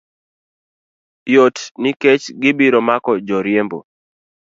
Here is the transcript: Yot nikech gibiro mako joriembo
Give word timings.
Yot 1.33 1.57
nikech 1.81 2.23
gibiro 2.41 2.79
mako 2.87 3.11
joriembo 3.27 3.77